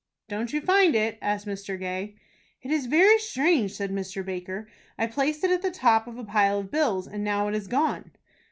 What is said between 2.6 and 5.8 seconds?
"It is very strange," said Mr. Baker. "I placed it at the